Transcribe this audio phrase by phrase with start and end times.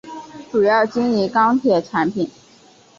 [0.51, 2.27] 主要经营钢铁产品。